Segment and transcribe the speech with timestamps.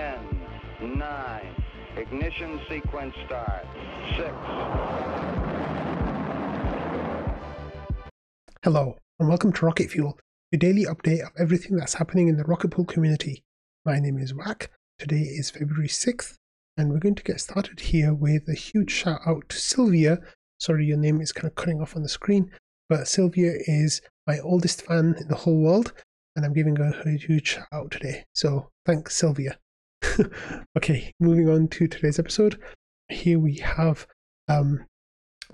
[0.00, 1.64] 10, 9,
[1.98, 3.66] ignition sequence start,
[4.16, 4.30] 6.
[8.64, 10.18] Hello, and welcome to Rocket Fuel,
[10.52, 13.42] your daily update of everything that's happening in the rocket pool community.
[13.84, 14.70] My name is Wack.
[14.98, 16.36] Today is February 6th,
[16.78, 20.18] and we're going to get started here with a huge shout out to Sylvia.
[20.58, 22.50] Sorry, your name is kind of cutting off on the screen,
[22.88, 25.92] but Sylvia is my oldest fan in the whole world,
[26.34, 28.24] and I'm giving her a huge shout out today.
[28.34, 29.58] So thanks, Sylvia.
[30.76, 32.58] okay, moving on to today's episode.
[33.08, 34.06] Here we have
[34.48, 34.86] um,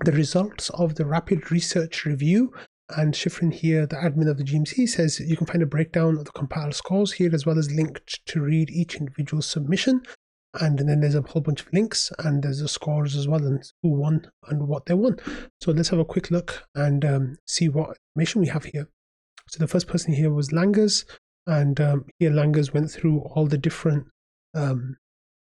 [0.03, 2.53] the results of the rapid research review.
[2.95, 6.25] And Shfryn here, the admin of the GMC, says you can find a breakdown of
[6.25, 10.03] the compiled scores here as well as linked to read each individual submission.
[10.53, 13.61] And then there's a whole bunch of links and there's the scores as well and
[13.83, 15.17] who won and what they won.
[15.61, 18.87] So let's have a quick look and um, see what information we have here.
[19.49, 21.05] So the first person here was Langers,
[21.45, 24.07] and um, here Langers went through all the different
[24.57, 24.97] um,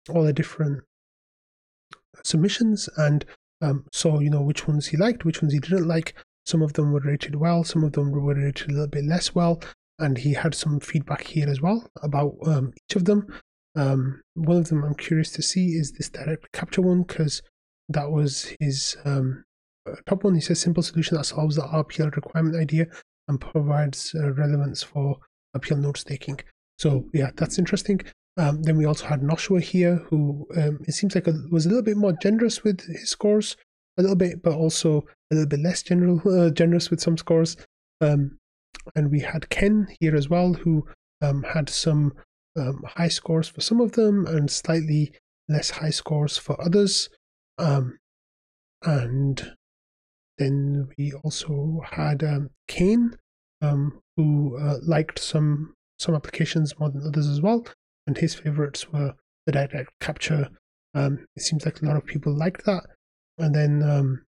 [0.09, 0.83] all the different
[2.23, 3.25] submissions and
[3.61, 6.15] um, saw you know which ones he liked, which ones he didn't like.
[6.45, 9.35] Some of them were rated well, some of them were rated a little bit less
[9.35, 9.61] well,
[9.99, 13.27] and he had some feedback here as well about um, each of them.
[13.75, 17.41] Um, one of them I'm curious to see is this direct capture one because
[17.89, 19.43] that was his um,
[20.07, 20.35] top one.
[20.35, 22.87] He says simple solution that solves the RPL requirement idea
[23.27, 25.17] and provides uh, relevance for
[25.55, 26.39] RPL node staking.
[26.77, 28.01] So yeah, that's interesting.
[28.39, 31.69] Um, then we also had Knoshua here, who um, it seems like a, was a
[31.69, 33.57] little bit more generous with his scores,
[33.97, 37.57] a little bit, but also a little bit less general, uh, generous with some scores.
[37.99, 38.37] Um,
[38.95, 40.87] and we had Ken here as well, who
[41.21, 42.13] um, had some
[42.57, 45.11] um, high scores for some of them and slightly
[45.49, 47.09] less high scores for others.
[47.57, 47.97] Um,
[48.83, 49.51] and
[50.37, 52.23] then we also had
[52.69, 53.17] Kane,
[54.15, 57.65] who uh, liked some some applications more than others as well
[58.09, 59.13] and his favorites were
[59.45, 60.49] the direct capture.
[60.95, 62.81] Um, it seems like a lot of people liked that.
[63.37, 64.25] And then um,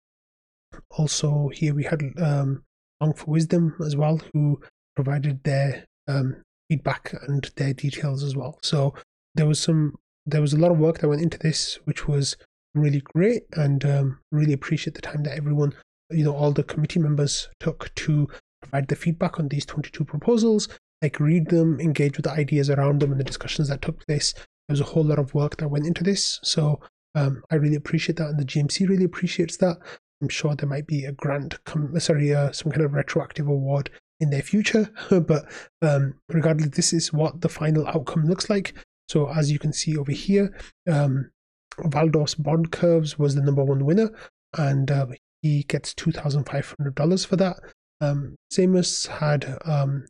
[0.92, 2.62] also here we had um,
[3.02, 4.62] Long for Wisdom as well, who
[4.94, 8.58] provided their um, feedback and their details as well.
[8.62, 8.94] So
[9.34, 12.38] there was some, there was a lot of work that went into this, which was
[12.74, 15.74] really great, and um, really appreciate the time that everyone,
[16.10, 18.26] you know, all the committee members took to
[18.62, 20.66] provide the feedback on these 22 proposals
[21.02, 24.32] like read them, engage with the ideas around them and the discussions that took place.
[24.34, 26.40] There was a whole lot of work that went into this.
[26.42, 26.80] So
[27.14, 29.78] um, I really appreciate that, and the GMC really appreciates that.
[30.22, 33.90] I'm sure there might be a grant, com- sorry, uh, some kind of retroactive award
[34.20, 34.90] in their future.
[35.10, 35.44] but
[35.82, 38.74] um, regardless, this is what the final outcome looks like.
[39.08, 40.56] So as you can see over here,
[40.90, 41.30] um,
[41.78, 44.10] Valdorff's bond curves was the number one winner,
[44.56, 45.06] and uh,
[45.42, 47.58] he gets two thousand five hundred dollars for that.
[48.00, 50.06] Um, Samus had um,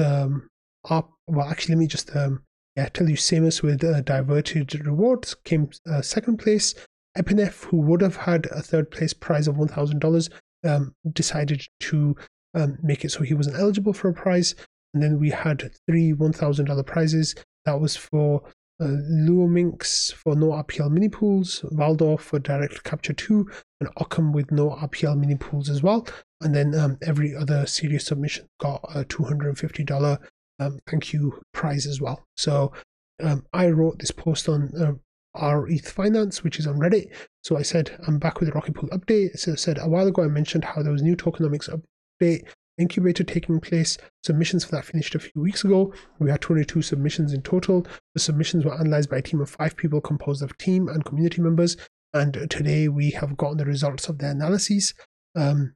[0.00, 0.48] um,
[0.88, 1.12] up.
[1.26, 2.42] Well, actually, let me just um,
[2.76, 3.16] yeah tell you.
[3.16, 6.74] Samus with uh, diverted rewards came uh, second place.
[7.18, 10.30] Epineph, who would have had a third place prize of one thousand dollars,
[10.64, 12.16] um, decided to
[12.54, 14.54] um, make it so he wasn't eligible for a prize.
[14.94, 17.34] And then we had three one thousand dollar prizes.
[17.64, 18.42] That was for
[18.80, 23.46] uh, Luominx for no RPL mini pools, Valdorff for direct capture 2,
[23.80, 26.06] and Occam with no RPL mini pools as well.
[26.40, 30.18] And then um, every other serious submission got a $250
[30.60, 32.22] um, thank you prize as well.
[32.36, 32.72] So
[33.22, 34.92] um, I wrote this post on uh,
[35.34, 37.10] our ETH Finance, which is on Reddit.
[37.42, 39.38] So I said, I'm back with the Rocket Pool update.
[39.38, 42.46] So I said a while ago, I mentioned how there was new tokenomics update
[42.80, 43.98] incubator taking place.
[44.24, 45.92] Submissions for that finished a few weeks ago.
[46.18, 47.86] We had 22 submissions in total.
[48.14, 51.42] The submissions were analyzed by a team of five people composed of team and community
[51.42, 51.76] members.
[52.12, 54.94] And today we have gotten the results of their analyses.
[55.36, 55.74] Um,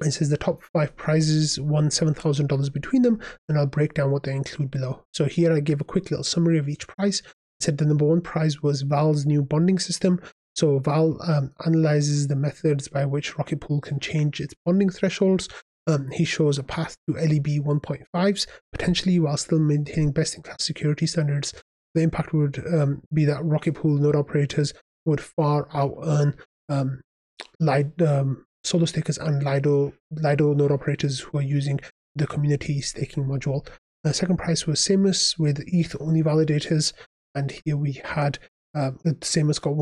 [0.00, 4.22] it says the top five prizes won $7,000 between them, and I'll break down what
[4.22, 5.04] they include below.
[5.12, 7.20] So here I give a quick little summary of each prize.
[7.20, 10.20] It said the number one prize was Val's new bonding system.
[10.54, 15.48] So Val um, analyzes the methods by which Rocket Pool can change its bonding thresholds
[15.86, 20.62] um, he shows a path to LEB 1.5s, potentially while still maintaining best in class
[20.62, 21.54] security standards.
[21.94, 24.72] The impact would um, be that Rocket Pool node operators
[25.04, 26.36] would far out earn
[26.68, 27.00] um,
[27.60, 31.80] Lid, um, solo stakers and Lido, Lido node operators who are using
[32.14, 33.66] the community staking module.
[34.04, 36.92] The second price was Samus with ETH only validators,
[37.34, 38.38] and here we had
[38.74, 39.74] uh, Samus got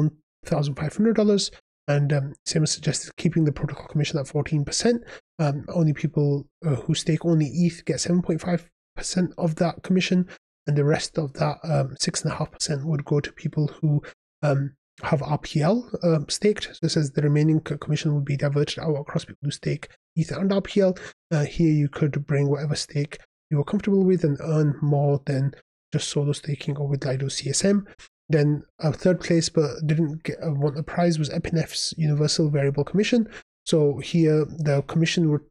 [0.47, 1.51] $1,500
[1.89, 5.01] and um, Samus suggested, keeping the protocol commission at 14%.
[5.41, 10.29] Um, only people uh, who stake only ETH get 7.5% of that commission,
[10.67, 14.03] and the rest of that um, 6.5% would go to people who
[14.43, 16.65] um, have RPL um, staked.
[16.65, 20.31] So it says the remaining commission would be diverted out across people who stake ETH
[20.31, 20.99] and RPL.
[21.31, 23.19] Uh, here you could bring whatever stake
[23.51, 25.55] you are comfortable with and earn more than
[25.93, 27.87] just solo staking or with Lido CSM.
[28.29, 32.85] Then a third place, but didn't get, uh, want the prize, was Epineph's Universal Variable
[32.85, 33.29] Commission.
[33.71, 35.43] So here, the commission would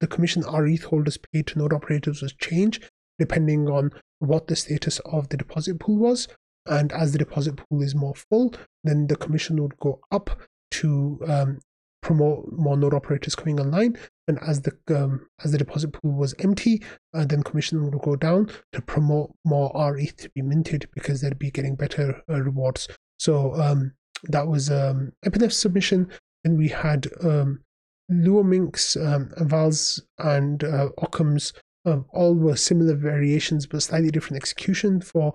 [0.00, 2.80] the commission our ETH holders paid to node operators was change
[3.18, 3.90] depending on
[4.20, 6.28] what the status of the deposit pool was.
[6.66, 8.54] And as the deposit pool is more full,
[8.84, 10.30] then the commission would go up
[10.78, 11.58] to um,
[12.00, 13.98] promote more node operators coming online.
[14.28, 16.80] And as the um, as the deposit pool was empty,
[17.12, 21.40] uh, then commission would go down to promote more RETH to be minted because they'd
[21.40, 22.86] be getting better uh, rewards.
[23.18, 23.94] So um,
[24.28, 26.08] that was um, Epineph's submission.
[26.44, 27.63] Then we had um,
[28.10, 31.52] Luominx's, um, Val's, and uh, Occam's.
[31.86, 35.34] Um, all were similar variations but slightly different execution for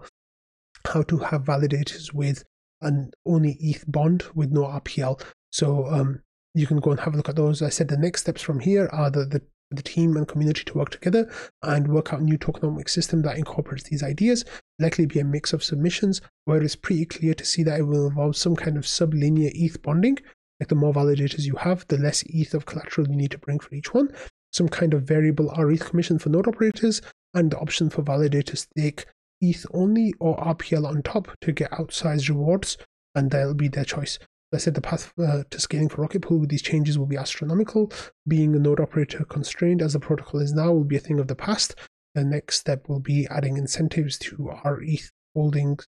[0.88, 2.44] how to have validators with
[2.82, 5.22] an only ETH bond with no RPL.
[5.52, 6.22] So um,
[6.54, 7.62] you can go and have a look at those.
[7.62, 9.42] I said the next steps from here are the, the,
[9.72, 11.32] the team and community to work together
[11.62, 14.46] and work out new tokenomic system that incorporates these ideas.
[14.80, 18.08] Likely be a mix of submissions where it's pretty clear to see that it will
[18.08, 20.18] involve some kind of sublinear ETH bonding.
[20.60, 23.60] Like the more validators you have, the less ETH of collateral you need to bring
[23.60, 24.10] for each one.
[24.52, 27.02] Some kind of variable RETH commission for node operators,
[27.34, 29.06] and the option for validators to stake
[29.42, 32.78] ETH only or RPL on top to get outsized rewards,
[33.16, 34.20] and that'll be their choice.
[34.52, 37.18] I said the path uh, to scaling for Rocket Pool with these changes will be
[37.18, 37.92] astronomical.
[38.28, 41.28] Being a node operator constrained as the protocol is now will be a thing of
[41.28, 41.76] the past.
[42.16, 45.86] The next step will be adding incentives to our ETH holdings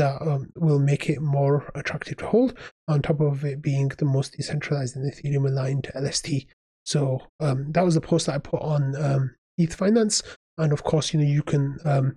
[0.00, 2.54] that um, will make it more attractive to hold,
[2.88, 6.46] on top of it being the most decentralized and Ethereum aligned LST.
[6.86, 10.22] So um, that was the post that I put on um, ETH Finance.
[10.56, 12.16] And of course, you know, you can um,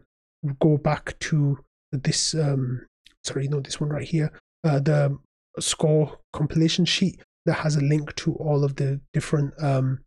[0.62, 1.60] go back to
[1.92, 2.88] this, um,
[3.26, 4.32] sorry, know, this one right here,
[4.64, 5.18] uh, the
[5.60, 10.00] score compilation sheet that has a link to all of the different um,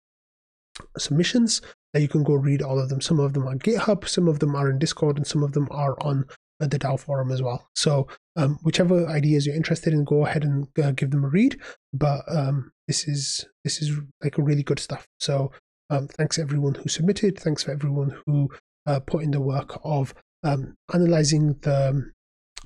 [0.97, 1.61] submissions
[1.93, 3.03] that you can go read all of them.
[3.03, 5.69] Some of them are GitHub, some of them are in Discord, and some of them
[5.71, 6.25] are on
[6.61, 7.69] the DAO forum as well.
[7.75, 11.61] So um, whichever ideas you're interested in, go ahead and uh, give them a read.
[11.93, 15.07] But um, this is this is like really good stuff.
[15.19, 15.53] So
[15.91, 17.39] um, thanks everyone who submitted.
[17.39, 18.51] Thanks for everyone who
[18.87, 22.11] uh, put in the work of um, analyzing the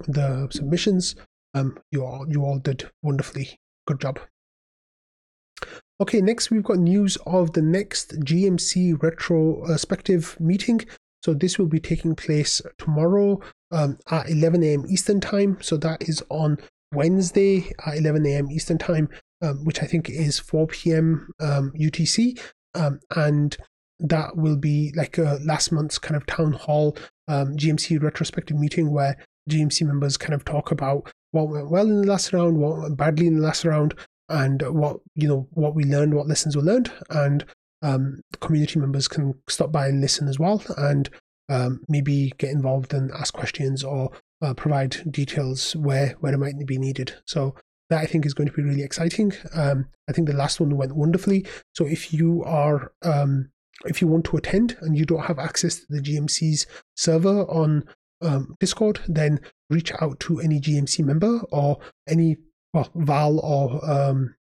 [0.06, 1.16] the submissions.
[1.54, 3.58] Um, you all you all did wonderfully.
[3.86, 4.20] Good job.
[6.00, 10.80] Okay, next we've got news of the next GMC retrospective meeting.
[11.22, 13.40] So this will be taking place tomorrow
[13.70, 14.84] um, at 11 a.m.
[14.88, 15.58] Eastern time.
[15.60, 16.58] So that is on
[16.92, 18.50] Wednesday at 11 a.m.
[18.50, 19.08] Eastern time,
[19.42, 21.28] um, which I think is 4 p.m.
[21.40, 22.40] Um, UTC.
[22.74, 23.56] Um, and
[23.98, 26.96] that will be like a last month's kind of town hall
[27.28, 29.16] um, GMC retrospective meeting where
[29.48, 32.96] GMC members kind of talk about what went well in the last round, what went
[32.96, 33.94] badly in the last round,
[34.28, 37.44] and what you know what we learned, what lessons were learned, and
[37.82, 41.08] um, community members can stop by and listen as well, and
[41.50, 44.10] um, maybe get involved and ask questions or
[44.40, 47.14] uh, provide details where where it might be needed.
[47.26, 47.54] So
[47.90, 49.32] that I think is going to be really exciting.
[49.54, 51.44] Um, I think the last one went wonderfully.
[51.74, 53.50] So if you are um,
[53.84, 56.66] if you want to attend and you don't have access to the GMC's
[56.96, 57.84] server on
[58.22, 62.36] um, Discord, then reach out to any GMC member or any
[62.72, 64.36] well, Val or um,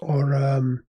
[0.00, 0.84] or um,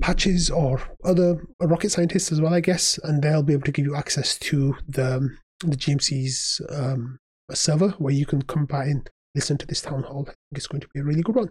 [0.00, 3.86] patches or other rocket scientists as well, I guess, and they'll be able to give
[3.86, 7.18] you access to the the GMC's um,
[7.52, 10.22] server where you can come by and listen to this town hall.
[10.28, 11.48] I think it's going to be a really good one.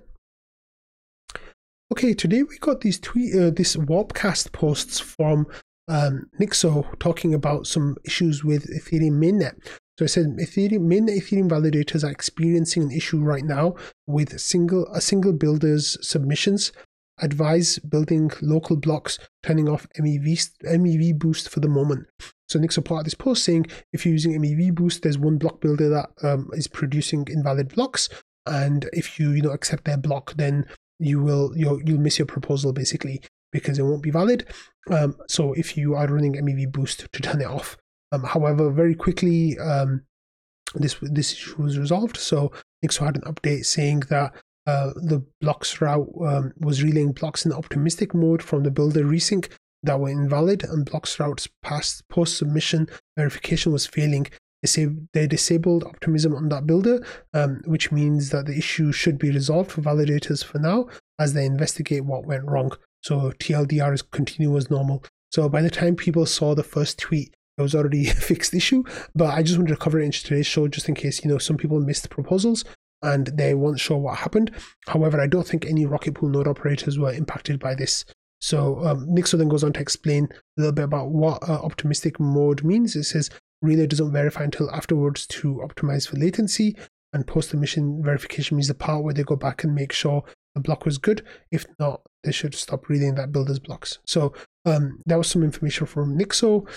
[1.92, 5.48] Okay, today we got these tweet, uh, this Warpcast posts from
[5.88, 9.56] um, Nixo talking about some issues with Ethereum mainnet.
[9.98, 13.76] So I said Ethereum mainnet Ethereum validators are experiencing an issue right now
[14.06, 16.72] with single a single builder's submissions.
[17.20, 22.08] Advise building local blocks, turning off MEV MEV boost for the moment.
[22.48, 25.90] So put out this post saying if you're using MEV boost, there's one block builder
[25.90, 28.08] that um, is producing invalid blocks,
[28.46, 30.66] and if you you know accept their block, then
[31.00, 33.22] you will you'll, you'll miss your proposal basically
[33.52, 34.46] because it won't be valid.
[34.90, 37.78] Um, so if you are running MEV boost to turn it off.
[38.12, 40.04] Um, however, very quickly um,
[40.76, 42.18] this this issue was resolved.
[42.18, 42.52] So
[42.84, 44.34] Nixo had an update saying that
[44.68, 49.50] uh, the Bloxroute um, was relaying blocks in optimistic mode from the builder rsync
[49.84, 54.28] that were invalid, and Bloxroute's past post submission verification was failing.
[55.14, 59.72] They disabled optimism on that builder, um, which means that the issue should be resolved
[59.72, 62.74] for validators for now as they investigate what went wrong.
[63.02, 65.06] So TLDR is continue as normal.
[65.32, 68.84] So by the time people saw the first tweet, it was already a fixed issue.
[69.16, 71.38] But I just wanted to cover it in today's show just in case, you know,
[71.38, 72.66] some people missed proposals
[73.02, 74.52] and they weren't sure what happened.
[74.88, 78.06] However, I don't think any Rocket Pool node operators were impacted by this.
[78.40, 82.20] So um, Nixo then goes on to explain a little bit about what uh, optimistic
[82.20, 82.96] mode means.
[82.96, 83.30] It says
[83.62, 86.76] Relay doesn't verify until afterwards to optimize for latency.
[87.14, 90.24] And post emission verification means the part where they go back and make sure
[90.54, 91.26] the block was good.
[91.52, 94.00] If not, they should stop reading that builder's blocks.
[94.06, 94.34] So
[94.66, 96.68] um, that was some information from Nixo.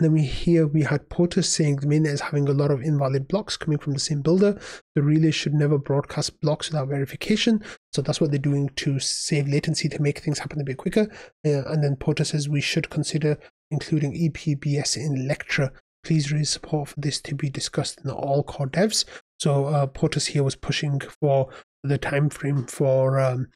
[0.00, 3.26] Then we here we had Potuz saying the mainnet is having a lot of invalid
[3.26, 4.60] blocks coming from the same builder.
[4.94, 7.64] The relay should never broadcast blocks without verification.
[7.92, 11.08] So that's what they're doing to save latency to make things happen a bit quicker.
[11.44, 13.38] Uh, and then Potuz says we should consider
[13.70, 15.72] including EPBS in Electra.
[16.04, 19.04] Please raise support for this to be discussed in all core devs.
[19.40, 21.48] So uh, Potuz here was pushing for
[21.82, 23.48] the time frame for um,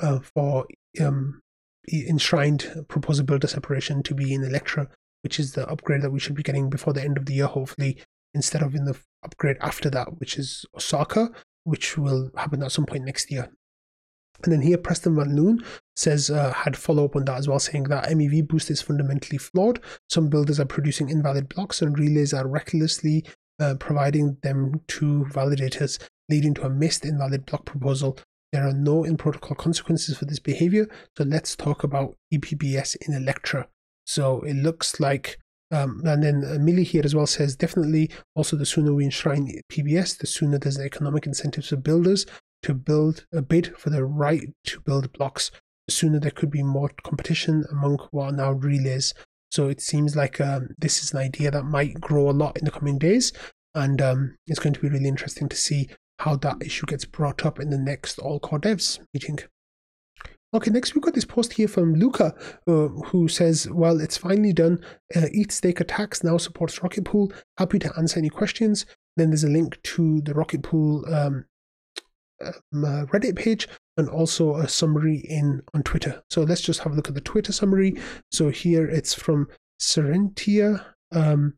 [0.00, 0.66] uh, for
[1.00, 1.42] um,
[1.92, 4.88] enshrined proposal builder separation to be in Electra
[5.22, 7.46] which is the upgrade that we should be getting before the end of the year,
[7.46, 7.98] hopefully,
[8.34, 11.30] instead of in the upgrade after that, which is Osaka,
[11.64, 13.50] which will happen at some point next year.
[14.44, 15.64] And then here, Preston Van Loon
[15.94, 19.38] says, uh, had follow up on that as well, saying that MEV boost is fundamentally
[19.38, 19.80] flawed.
[20.08, 23.24] Some builders are producing invalid blocks, and relays are recklessly
[23.60, 28.18] uh, providing them to validators, leading to a missed invalid block proposal.
[28.52, 33.14] There are no in protocol consequences for this behavior, so let's talk about EPBS in
[33.14, 33.68] Electra.
[34.06, 35.38] So it looks like,
[35.70, 40.18] um, and then Millie here as well says definitely also the sooner we enshrine PBS,
[40.18, 42.26] the sooner there's economic incentives for builders
[42.62, 45.50] to build a bid for the right to build blocks,
[45.86, 49.14] the sooner there could be more competition among what are now relays.
[49.50, 52.64] So it seems like um, this is an idea that might grow a lot in
[52.64, 53.32] the coming days,
[53.74, 55.90] and um, it's going to be really interesting to see
[56.20, 59.40] how that issue gets brought up in the next All Core Devs meeting.
[60.54, 62.34] Okay, next we've got this post here from Luca,
[62.66, 64.84] uh, who says, Well, it's finally done.
[65.14, 67.32] Uh, ethstaker.tax now supports Rocket Pool.
[67.56, 68.84] Happy to answer any questions.
[69.16, 71.46] Then there's a link to the Rocket Pool um,
[72.44, 73.66] um, uh, Reddit page
[73.96, 76.22] and also a summary in on Twitter.
[76.28, 77.96] So let's just have a look at the Twitter summary.
[78.30, 79.48] So here it's from
[79.80, 81.54] Serentia, um,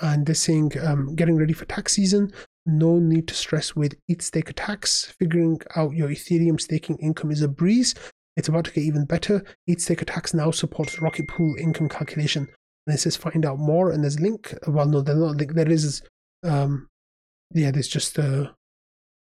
[0.00, 2.32] and they're saying, um, Getting ready for tax season.
[2.64, 5.14] No need to stress with ethstaker.tax.
[5.18, 7.94] Figuring out your Ethereum staking income is a breeze.
[8.38, 9.42] It's about to get even better.
[9.68, 12.46] ethstaker.tax now supports Rocket Pool income calculation.
[12.86, 14.54] And it says find out more, and there's a link.
[14.68, 15.54] Well, no, there's not link.
[15.54, 16.02] There is,
[16.44, 16.86] um,
[17.52, 18.52] yeah, there's just, uh,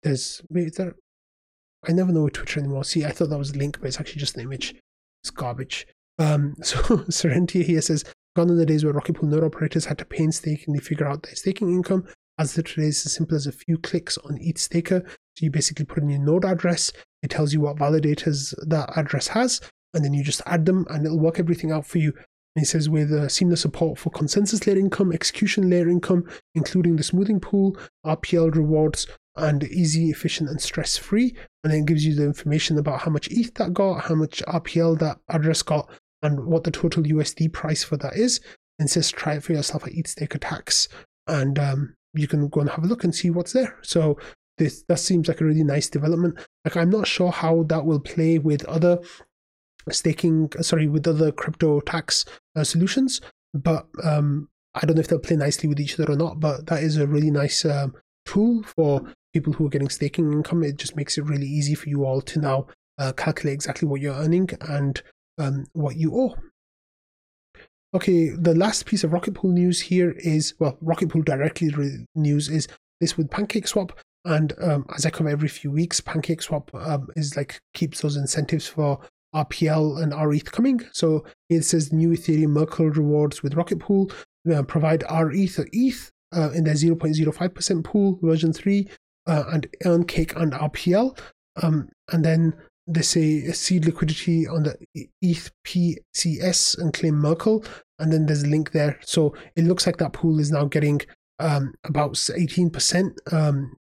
[0.03, 0.95] there's, wait, there,
[1.87, 2.83] I never know Twitter anymore.
[2.83, 4.75] See, I thought that was a link, but it's actually just an image.
[5.23, 5.87] It's garbage.
[6.19, 9.97] Um, so Serentia here says, gone are the days where Rocket Pool node operators had
[9.97, 12.07] to painstakingly figure out their staking income.
[12.37, 15.09] As of today, it's as simple as a few clicks on ethstaker.
[15.39, 16.91] So you basically put in your node address,
[17.23, 19.61] it tells you what validators that address has,
[19.93, 22.11] and then you just add them and it'll work everything out for you.
[22.57, 26.97] And it says with uh, seamless support for consensus layer income, execution layer income, including
[26.97, 31.33] the smoothing pool, RPL rewards, and easy, efficient, and stress free.
[31.63, 34.99] And then gives you the information about how much ETH that got, how much RPL
[34.99, 35.89] that address got,
[36.21, 38.41] and what the total USD price for that is.
[38.77, 40.89] And says try it for yourself at ethstaker.tax.
[41.27, 43.77] And um, you can go and have a look and see what's there.
[43.83, 44.17] So
[44.59, 46.37] this that seems like a really nice development.
[46.63, 48.99] Like I'm not sure how that will play with other
[49.89, 52.25] staking, sorry, with other crypto tax
[52.55, 53.21] uh, solutions,
[53.53, 56.39] but um, I don't know if they'll play nicely with each other or not.
[56.39, 59.01] But that is a really nice um, tool for
[59.33, 60.63] people who are getting staking income.
[60.63, 62.67] It just makes it really easy for you all to now
[62.99, 65.01] uh, calculate exactly what you're earning and
[65.39, 66.35] um, what you owe.
[67.91, 71.71] Okay, the last piece of Rocket Pool news here is well, Rocket Pool directly
[72.13, 72.67] news is
[73.01, 73.91] this with PancakeSwap.
[74.25, 78.67] And um, as I come every few weeks, PancakeSwap um, is like keeps those incentives
[78.67, 78.99] for
[79.33, 80.81] RPL and RETH coming.
[80.91, 84.11] So it says new Ethereum Merkle rewards with Rocket Pool
[84.53, 88.87] uh, provide RETH or ETH uh, in their 0.05% pool version 3
[89.27, 91.17] uh, and earn cake and RPL.
[91.61, 92.53] Um, and then
[92.87, 94.77] they say seed liquidity on the
[95.21, 97.63] ETH PCS and claim Merkle.
[97.99, 98.97] And then there's a link there.
[99.01, 101.01] So it looks like that pool is now getting
[101.39, 103.75] um, about 18% um,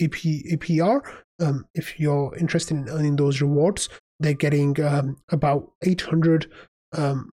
[0.00, 0.12] AP,
[0.52, 1.02] APR.
[1.40, 3.88] Um, if you're interested in earning those rewards,
[4.20, 6.50] they're getting um, about 800
[6.92, 7.30] um,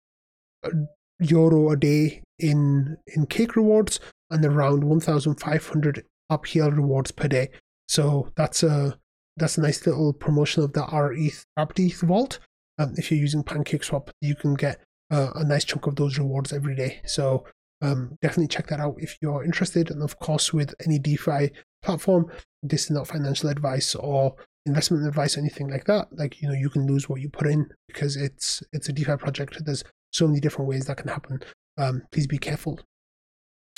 [1.20, 4.00] euro a day in in cake rewards
[4.32, 7.50] and around 1,500 RPL rewards per day.
[7.88, 8.98] So that's a
[9.38, 12.40] that's a nice little promotion of the RETH ETH vault.
[12.80, 16.54] Um, if you're using PancakeSwap, you can get uh, a nice chunk of those rewards
[16.54, 17.02] every day.
[17.06, 17.46] So
[17.82, 19.92] um, definitely check that out if you're interested.
[19.92, 21.52] And of course, with any DeFi
[21.82, 22.32] platform,
[22.64, 26.08] this is not financial advice or investment advice or anything like that.
[26.12, 29.18] Like you know, you can lose what you put in because it's it's a DeFi
[29.18, 29.58] project.
[29.66, 31.42] There's so many different ways that can happen.
[31.78, 32.80] Um, please be careful.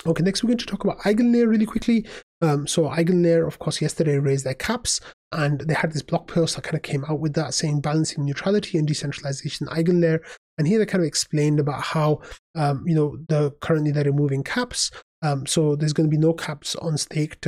[0.06, 2.06] Okay, next we're going to talk about EigenLayer really quickly.
[2.42, 5.00] Um, so EigenLayer, of course, yesterday raised their caps,
[5.32, 8.26] and they had this blog post that kind of came out with that saying balancing
[8.26, 9.68] neutrality and decentralization.
[9.68, 10.20] EigenLayer
[10.58, 12.22] And here they kind of explained about how,
[12.56, 14.92] um, you know, the currently they're removing caps.
[15.22, 17.48] Um, so there's going to be no caps on staked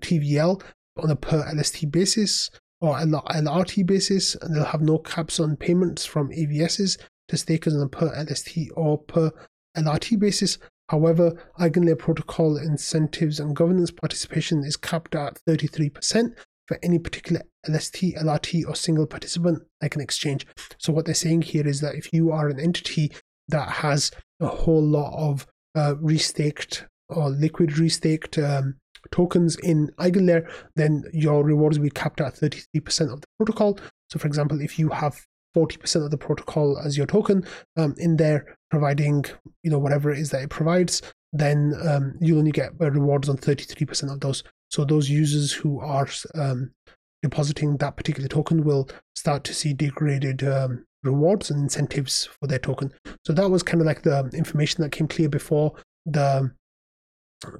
[0.00, 0.62] TVL
[0.96, 2.50] on a per LST basis
[2.80, 7.82] or LRT basis, and they'll have no caps on payments from AVSs to stakers on
[7.82, 9.30] a per LST or per
[9.76, 10.58] LRT basis.
[10.88, 16.34] However, Eigenlayer protocol incentives and governance participation is capped at 33%
[16.66, 20.46] for any particular LST, LRT, or single participant like an exchange.
[20.78, 23.12] So, what they're saying here is that if you are an entity
[23.48, 28.76] that has a whole lot of uh, restaked or liquid restaked um,
[29.10, 33.78] tokens in Eigenlayer, then your rewards will be capped at 33% of the protocol.
[34.10, 35.24] So, for example, if you have
[35.56, 37.44] 40% of the protocol as your token
[37.76, 39.24] um, in there, providing
[39.62, 43.28] you know whatever it is that it provides, then um, you'll only get uh, rewards
[43.28, 44.42] on 33% of those.
[44.70, 46.72] So those users who are um,
[47.22, 52.58] depositing that particular token will start to see degraded um, rewards and incentives for their
[52.58, 52.92] token.
[53.24, 55.74] So that was kind of like the information that came clear before
[56.04, 56.50] the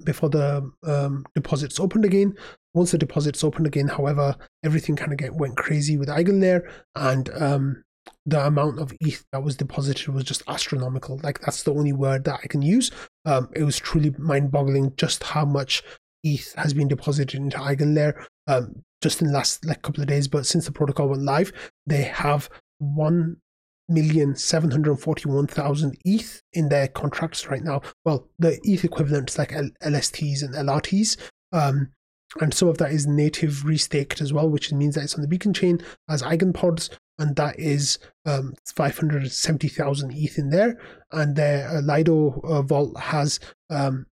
[0.04, 2.34] before the um, deposits opened again.
[2.74, 7.82] Once the deposits opened again, however, everything kind of went crazy with Eigenlayer, and um,
[8.26, 11.20] the amount of ETH that was deposited was just astronomical.
[11.22, 12.90] Like that's the only word that I can use.
[13.24, 15.82] Um, it was truly mind-boggling just how much
[16.24, 20.28] ETH has been deposited into Eigenlayer um, just in the last like couple of days.
[20.28, 21.52] But since the protocol went live,
[21.86, 23.36] they have one
[23.88, 27.80] million seven hundred forty-one thousand ETH in their contracts right now.
[28.04, 31.16] Well, the ETH equivalents like L- LSTs and LRTs.
[31.52, 31.92] Um,
[32.40, 35.28] and some of that is native restaked as well, which means that it's on the
[35.28, 40.78] beacon chain as eigenpods, and that is um, 570,000 ETH in there.
[41.10, 43.40] And their uh, Lido uh, vault has
[43.70, 44.06] um,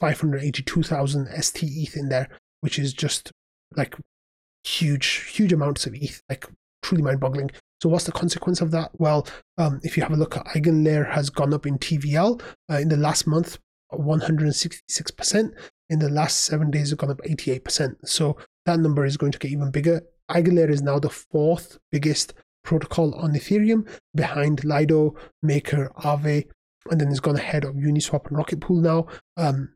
[0.00, 2.28] 582,000 ST ETH in there,
[2.60, 3.30] which is just
[3.76, 3.96] like
[4.64, 6.46] huge, huge amounts of ETH, like
[6.82, 7.50] truly mind boggling.
[7.82, 8.90] So what's the consequence of that?
[8.98, 12.88] Well, um, if you have a look Eigenlayer has gone up in TVL uh, in
[12.88, 13.58] the last month,
[13.92, 15.52] 166%.
[15.88, 17.96] In the last seven days, it's gone up 88%.
[18.04, 20.02] So that number is going to get even bigger.
[20.30, 26.48] Eigenlayer is now the fourth biggest protocol on Ethereum behind Lido, Maker, Aave,
[26.90, 29.06] and then it's gone ahead of Uniswap and Rocket Pool now.
[29.36, 29.74] Um,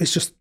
[0.00, 0.34] it's just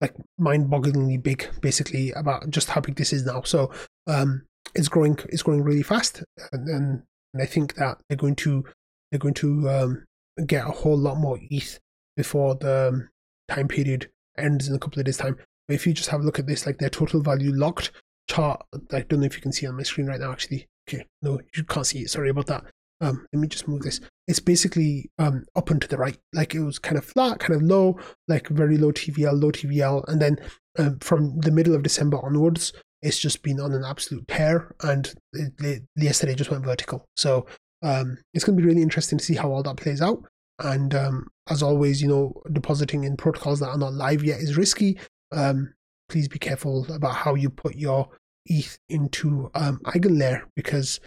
[0.00, 3.42] like mind-bogglingly big, basically, about just how big this is now.
[3.42, 3.72] So
[4.06, 7.02] um, it's growing, it's growing really fast, and, and,
[7.40, 8.64] I think that they're going to
[9.10, 10.04] they're going to um,
[10.46, 11.78] get a whole lot more ETH
[12.16, 13.08] before the um,
[13.48, 15.36] time period ends in a couple of days' time.
[15.68, 17.92] But if you just have a look at this, like their total value locked
[18.28, 20.32] chart, I don't know if you can see on my screen right now.
[20.32, 22.10] Actually, okay, no, you can't see it.
[22.10, 22.64] Sorry about that.
[23.00, 24.00] Um, let me just move this.
[24.26, 26.18] It's basically um up and to the right.
[26.32, 30.04] Like it was kind of flat, kind of low, like very low TVL, low TVL,
[30.08, 30.38] and then
[30.78, 35.12] um, from the middle of December onwards, it's just been on an absolute tear, and
[35.32, 37.04] it, it, yesterday just went vertical.
[37.16, 37.46] So
[37.82, 40.22] um, it's going to be really interesting to see how all that plays out.
[40.58, 44.56] And um, as always, you know, depositing in protocols that are not live yet is
[44.56, 44.98] risky.
[45.32, 45.72] Um,
[46.08, 48.08] please be careful about how you put your
[48.46, 51.00] ETH into um, Eigenlayer because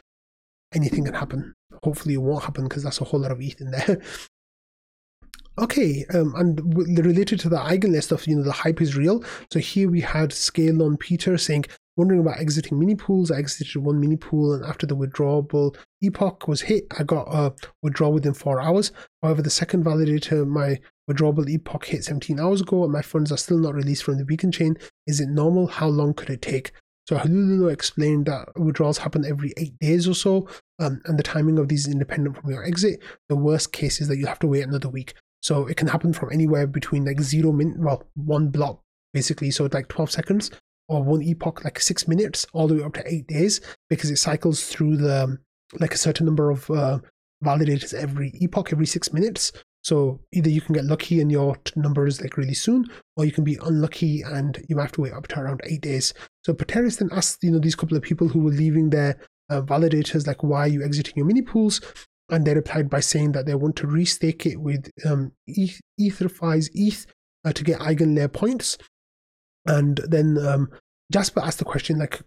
[0.74, 1.54] anything can happen.
[1.84, 4.02] Hopefully, it won't happen because that's a whole lot of ETH in there.
[5.60, 9.24] okay, um, and related to the Eigenlayer stuff, you know, the hype is real.
[9.52, 13.32] So here we had Scale on Peter saying wondering about exiting mini pools.
[13.32, 17.54] I exited one mini pool, and after the withdrawable epoch was hit, I got a
[17.82, 18.92] withdrawal within four hours.
[19.22, 20.80] However, the second validator, my
[21.10, 24.26] withdrawable epoch hit 17 hours ago, and my funds are still not released from the
[24.26, 24.78] beacon chain.
[25.08, 25.68] Is it normal?
[25.68, 26.72] How long could it take?
[27.08, 30.48] So Halulu explained that withdrawals happen every eight days or so,
[30.80, 33.02] um, and the timing of these is independent from your exit.
[33.28, 35.14] The worst case is that you have to wait another week.
[35.42, 38.80] So it can happen from anywhere between like zero minute, well, one block
[39.14, 40.52] basically, so like 12 seconds,
[40.88, 44.18] or one epoch like six minutes all the way up to eight days because it
[44.18, 45.38] cycles through the
[45.80, 47.00] like a certain number of uh,
[47.44, 49.52] validators every epoch every six minutes.
[49.84, 52.86] So either you can get lucky and your number is like really soon
[53.18, 56.14] or you can be unlucky and you have to wait up to around eight days.
[56.46, 59.18] So Peteris then asked you know these couple of people who were leaving their
[59.50, 61.82] uh, validators like why are you exiting your mini pools?
[62.30, 66.70] And they replied by saying that they want to restake it with um, ETH, Etherfi's
[66.74, 67.06] ETH
[67.46, 68.78] uh, to get eigenlayer points
[69.66, 70.70] and then um,
[71.12, 72.22] Jasper asked the question like,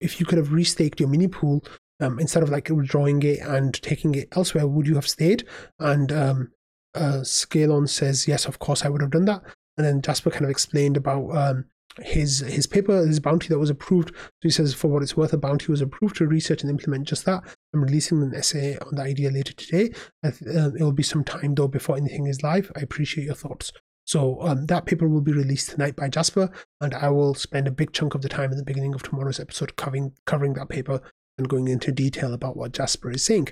[0.00, 1.64] if you could have restaked your mini pool
[2.00, 5.44] um, instead of like withdrawing it and taking it elsewhere, would you have stayed?
[5.78, 6.52] And um,
[6.94, 9.42] uh, Scalon says, yes, of course I would have done that.
[9.76, 11.64] And then Jasper kind of explained about um,
[12.00, 14.10] his his paper, his bounty that was approved.
[14.14, 17.08] So he says, for what it's worth, a bounty was approved to research and implement
[17.08, 17.42] just that.
[17.74, 19.92] I'm releasing an essay on the idea later today.
[20.24, 20.30] Uh,
[20.74, 22.70] it will be some time though before anything is live.
[22.76, 23.72] I appreciate your thoughts.
[24.08, 27.70] So um, that paper will be released tonight by Jasper, and I will spend a
[27.70, 31.02] big chunk of the time in the beginning of tomorrow's episode covering covering that paper
[31.36, 33.48] and going into detail about what Jasper is saying.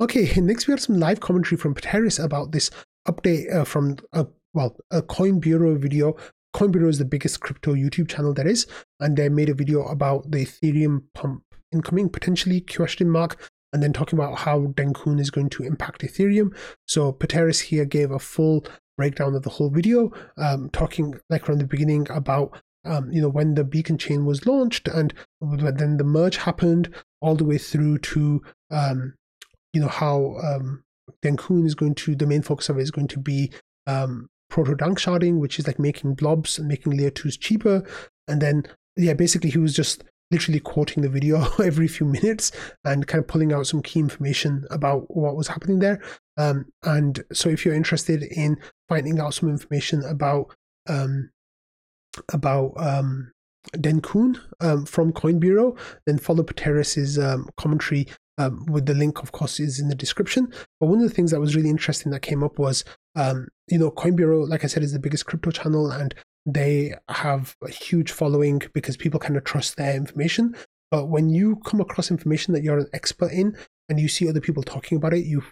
[0.00, 2.70] Okay, next we have some live commentary from Peteris about this
[3.08, 6.14] update uh, from a well a Coin Bureau video.
[6.52, 8.68] Coin Bureau is the biggest crypto YouTube channel there is,
[9.00, 13.92] and they made a video about the Ethereum pump incoming potentially question mark and then
[13.92, 16.54] talking about how Dencun is going to impact Ethereum.
[16.86, 18.64] So Peteris here gave a full
[18.96, 23.28] breakdown of the whole video, um, talking like from the beginning about um, you know
[23.28, 27.98] when the beacon chain was launched and then the merge happened all the way through
[27.98, 29.14] to um,
[29.72, 30.82] you know how um,
[31.22, 33.52] Dencun is going to the main focus of it is going to be
[33.86, 37.82] um, proto danksharding, which is like making blobs and making layer twos cheaper,
[38.28, 38.64] and then
[38.96, 42.50] yeah, basically he was just literally quoting the video every few minutes
[42.84, 46.02] and kind of pulling out some key information about what was happening there.
[46.36, 50.54] Um, and so, if you're interested in finding out some information about
[50.88, 51.30] um,
[52.32, 53.32] about um,
[53.76, 58.08] Dencun um, from Coin Bureau, then follow Peteris's um, commentary.
[58.38, 60.50] Um, with the link, of course, is in the description.
[60.80, 62.82] But one of the things that was really interesting that came up was,
[63.14, 66.14] um, you know, Coin Bureau, like I said, is the biggest crypto channel, and
[66.46, 70.54] they have a huge following because people kind of trust their information.
[70.90, 73.56] But when you come across information that you're an expert in
[73.88, 75.42] and you see other people talking about it, you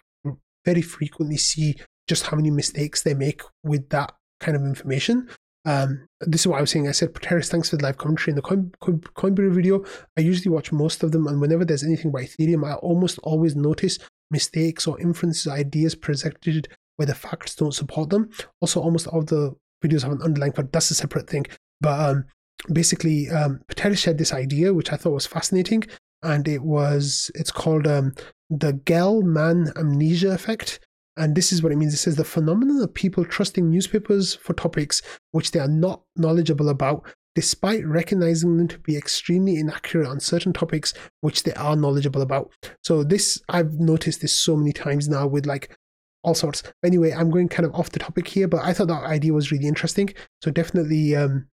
[0.65, 1.77] very frequently see
[2.09, 5.29] just how many mistakes they make with that kind of information.
[5.65, 6.89] Um, this is what I was saying.
[6.89, 9.85] I said, Peteris, thanks for the live commentary in the Coin, Coin, video.
[10.17, 13.55] I usually watch most of them, and whenever there's anything about Ethereum, I almost always
[13.55, 13.99] notice
[14.31, 18.31] mistakes or inferences, ideas presented where the facts don't support them.
[18.61, 21.47] Also, almost all the videos have an underlying, but that's a separate thing.
[21.81, 22.25] But um,
[22.73, 25.85] basically, um, Peteris shared this idea, which I thought was fascinating,
[26.23, 28.15] and it was it's called um,
[28.51, 30.81] the Gell-Mann amnesia effect.
[31.17, 31.93] And this is what it means.
[31.93, 36.71] It says the phenomenon of people trusting newspapers for topics which they are not knowledgeable
[36.71, 42.23] about, despite recognizing them to be extremely inaccurate on certain topics which they are knowledgeable
[42.23, 42.51] about.
[42.83, 45.77] So this I've noticed this so many times now with like
[46.23, 46.63] all sorts.
[46.85, 49.51] Anyway, I'm going kind of off the topic here, but I thought that idea was
[49.51, 50.13] really interesting.
[50.43, 51.47] So definitely um,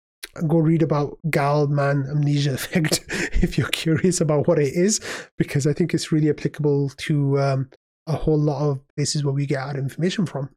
[0.47, 3.05] go read about Gell-Mann amnesia effect
[3.43, 5.01] if you're curious about what it is,
[5.37, 7.71] because I think it's really applicable to um,
[8.07, 10.51] a whole lot of places where we get our information from.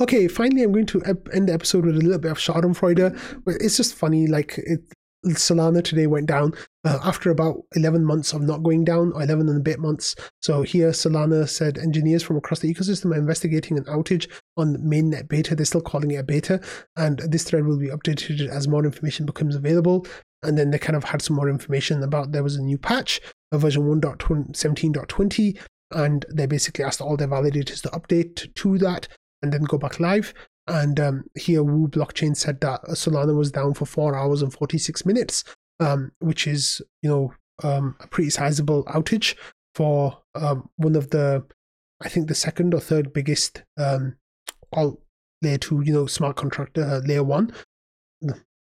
[0.00, 3.18] Okay, finally, I'm going to end the episode with a little bit of Schadenfreude.
[3.46, 4.80] It's just funny, like it,
[5.26, 6.54] Solana today went down
[6.88, 10.14] uh, after about 11 months of not going down, or 11 and a bit months.
[10.40, 15.28] So here, Solana said engineers from across the ecosystem are investigating an outage on mainnet
[15.28, 15.54] beta.
[15.54, 16.60] They're still calling it a beta,
[16.96, 20.06] and this thread will be updated as more information becomes available.
[20.42, 23.20] And then they kind of had some more information about there was a new patch,
[23.52, 25.58] a version 1.17.20,
[25.90, 29.08] and they basically asked all their validators to update to that
[29.42, 30.32] and then go back live.
[30.68, 35.06] And um, here, Wu Blockchain said that Solana was down for four hours and 46
[35.06, 35.42] minutes,
[35.80, 39.34] um, which is, you know, um, a pretty sizable outage
[39.74, 41.44] for um, one of the,
[42.00, 44.16] I think, the second or third biggest um,
[44.72, 45.00] all
[45.42, 47.52] layer two, you know, smart contract uh, layer one.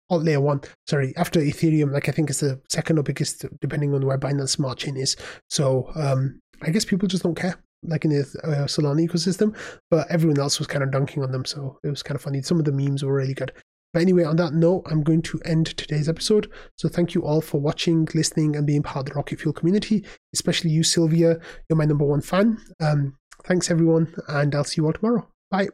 [0.09, 3.93] Alt layer one, sorry, after Ethereum, like I think it's the second or biggest, depending
[3.93, 5.15] on where Binance Smart Chain is.
[5.49, 9.55] So um, I guess people just don't care like in the uh, Solana ecosystem,
[9.89, 11.45] but everyone else was kind of dunking on them.
[11.45, 12.41] So it was kind of funny.
[12.41, 13.51] Some of the memes were really good.
[13.93, 16.51] But anyway, on that note, I'm going to end today's episode.
[16.77, 20.03] So thank you all for watching, listening, and being part of the Rocket Fuel community,
[20.33, 21.37] especially you, Sylvia.
[21.69, 22.57] You're my number one fan.
[22.79, 25.27] Um, thanks, everyone, and I'll see you all tomorrow.
[25.51, 25.69] Bye.